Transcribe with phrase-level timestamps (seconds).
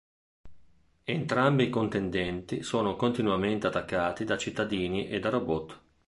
[1.03, 5.79] Entrambi i contendenti sono continuamente attaccati da cittadini e da robot.